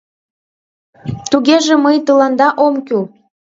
[1.29, 3.03] Тугеже мый тыланда ом кӱл?!